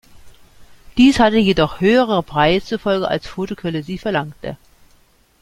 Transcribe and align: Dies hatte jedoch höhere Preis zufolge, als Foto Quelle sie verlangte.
Dies 0.97 1.19
hatte 1.19 1.37
jedoch 1.37 1.79
höhere 1.79 2.23
Preis 2.23 2.65
zufolge, 2.65 3.07
als 3.07 3.27
Foto 3.27 3.53
Quelle 3.55 3.83
sie 3.83 3.99
verlangte. 3.99 4.57